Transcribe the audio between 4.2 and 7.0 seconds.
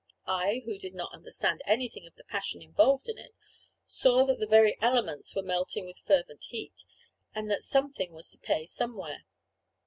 that the very elements were melting with fervent heat,